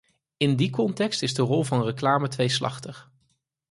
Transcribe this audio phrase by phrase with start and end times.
[0.37, 3.09] In die context is de rol van reclame tweeslachtig.